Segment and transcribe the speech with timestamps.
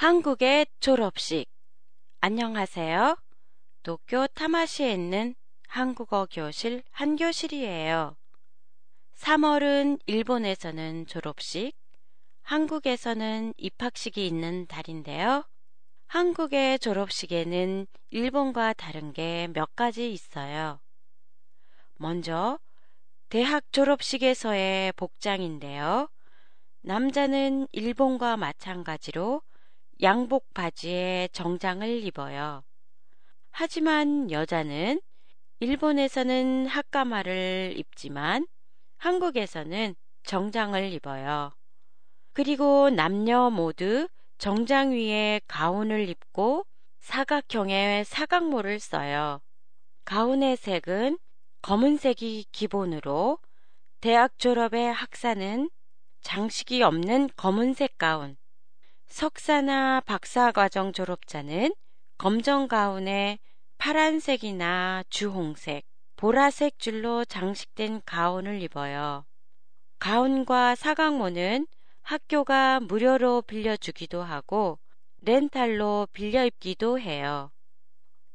[0.00, 1.46] 한국의 졸업식.
[2.20, 3.16] 안녕하세요.
[3.82, 5.34] 도쿄 타마시에 있는
[5.66, 8.16] 한국어 교실 한교실이에요.
[9.16, 11.72] 3월은 일본에서는 졸업식,
[12.42, 15.42] 한국에서는 입학식이 있는 달인데요.
[16.06, 20.78] 한국의 졸업식에는 일본과 다른 게 몇 가지 있어요.
[21.96, 22.60] 먼저,
[23.30, 26.08] 대학 졸업식에서의 복장인데요.
[26.82, 29.42] 남자는 일본과 마찬가지로
[30.00, 32.62] 양복 바지에 정장을 입어요.
[33.50, 35.00] 하지만 여자는
[35.60, 38.46] 일본에서는 학가마를 입지만
[38.98, 41.50] 한국에서는 정장을 입어요.
[42.32, 44.08] 그리고 남녀 모두
[44.38, 46.64] 정장 위에 가운을 입고
[47.00, 49.40] 사각형의 사각모를 써요.
[50.04, 51.18] 가운의 색은
[51.62, 53.38] 검은색이 기본으로
[54.00, 55.68] 대학 졸업의 학사는
[56.20, 58.36] 장식이 없는 검은색 가운,
[59.08, 61.74] 석사나 박사과정 졸업자는
[62.18, 63.38] 검정 가운에
[63.78, 65.84] 파란색이나 주홍색,
[66.16, 69.24] 보라색 줄로 장식된 가운을 입어요.
[69.98, 71.66] 가운과 사각모는
[72.02, 74.78] 학교가 무료로 빌려주기도 하고
[75.22, 77.50] 렌탈로 빌려 입기도 해요.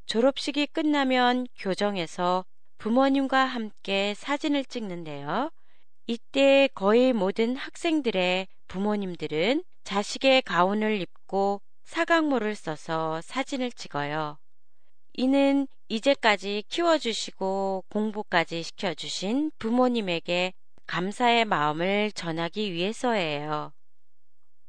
[0.06, 2.46] 졸업식이 끝나면 교정에서
[2.78, 5.50] 부모님과 함께 사진을 찍는데요.
[6.08, 14.38] 이때 거의 모든 학생들의 부모님들은 자식의 가운을 입고 사각모를 써서 사진을 찍어요.
[15.14, 20.54] 이는 이제까지 키워주시고 공부까지 시켜주신 부모님에게
[20.88, 23.74] 감사의 마음을 전하기 위해서예요.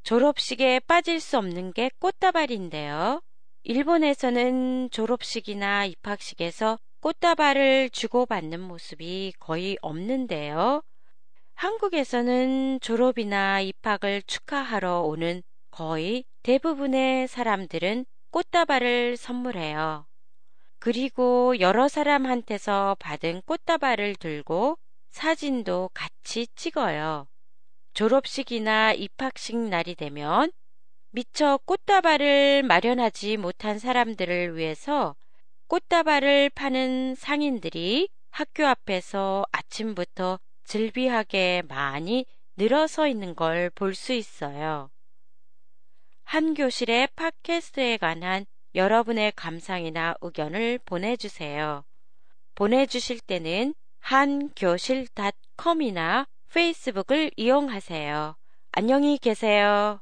[0.03, 3.23] 졸업식에 빠질 수 없는 게 꽃다발인데요.
[3.63, 10.83] 일본에서는 졸업식이나 입학식에서 꽃다발을 주고받는 모습이 거의 없는데요.
[11.55, 20.07] 한국에서는 졸업이나 입학을 축하하러 오는 거의 대부분의 사람들은 꽃다발을 선물해요.
[20.79, 24.77] 그리고 여러 사람한테서 받은 꽃다발을 들고
[25.11, 27.27] 사진도 같이 찍어요.
[27.95, 30.51] 졸업식이나 입학식 날이 되면
[31.11, 35.15] 미처 꽃다발을 마련하지 못한 사람들을 위해서
[35.69, 42.27] 꽃다발을 파는 상인들이 학교 앞에서 아침부터 즐비하게 많이
[42.57, 44.91] 늘어서 있는 걸 볼 수 있어요.
[46.25, 51.85] 한 교실의 팟캐스트에 관한 여러분의 감상이나 의견을 보내주세요.
[52.55, 58.37] 보내주실 때는 한교실닷컴이나 페이스북을 이용하세요.
[58.73, 60.01] 안녕히 계세요.